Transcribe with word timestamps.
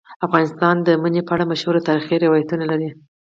افغانستان 0.25 0.75
د 0.87 0.89
منی 1.01 1.21
په 1.27 1.31
اړه 1.35 1.49
مشهور 1.51 1.75
تاریخی 1.87 2.17
روایتونه 2.25 2.65
لري. 2.71 2.89